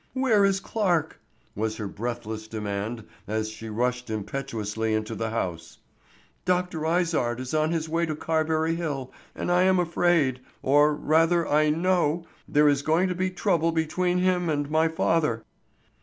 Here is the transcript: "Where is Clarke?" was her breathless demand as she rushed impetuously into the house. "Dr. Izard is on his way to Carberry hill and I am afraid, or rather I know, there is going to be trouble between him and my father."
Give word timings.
"Where 0.13 0.43
is 0.45 0.59
Clarke?" 0.59 1.19
was 1.53 1.77
her 1.77 1.87
breathless 1.87 2.47
demand 2.47 3.03
as 3.27 3.51
she 3.51 3.69
rushed 3.69 4.09
impetuously 4.09 4.95
into 4.95 5.13
the 5.13 5.29
house. 5.29 5.77
"Dr. 6.43 6.83
Izard 6.87 7.39
is 7.39 7.53
on 7.53 7.69
his 7.71 7.87
way 7.87 8.07
to 8.07 8.15
Carberry 8.15 8.73
hill 8.73 9.11
and 9.35 9.51
I 9.51 9.61
am 9.61 9.79
afraid, 9.79 10.39
or 10.63 10.95
rather 10.95 11.47
I 11.47 11.69
know, 11.69 12.25
there 12.49 12.67
is 12.67 12.81
going 12.81 13.09
to 13.09 13.13
be 13.15 13.29
trouble 13.29 13.71
between 13.71 14.17
him 14.17 14.49
and 14.49 14.71
my 14.71 14.87
father." 14.87 15.43